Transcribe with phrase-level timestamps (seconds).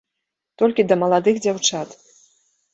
[0.61, 1.89] Толькі да маладых дзяўчат.